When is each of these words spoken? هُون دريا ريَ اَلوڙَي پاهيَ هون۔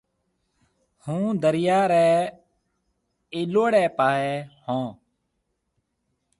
هُون 1.05 1.27
دريا 1.43 1.79
ريَ 1.91 2.09
اَلوڙَي 3.37 3.85
پاهيَ 3.97 4.31
هون۔ 4.65 4.87